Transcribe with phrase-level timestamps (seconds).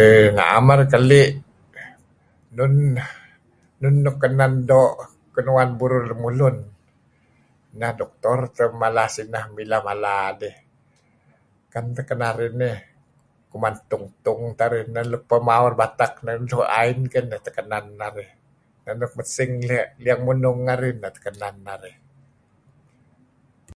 [0.00, 1.26] Eh na'em arih keli'
[3.84, 4.96] nun nuk kenen luk doo'
[5.34, 6.56] kinuan burur lemulun,
[7.78, 9.04] neh doktor teh mala
[9.56, 10.56] mileh mala sineh dih.
[11.72, 12.76] Ken teh kenarih nih,
[13.50, 16.98] kuman tung-tung teh arih, nun nuk peh maur batek narih, luk doo' ain,
[17.30, 18.30] neh teh luk kenen narih.
[18.84, 19.52] Neh luk mesing
[20.02, 21.96] liyang munung arih neh teh kenen arih.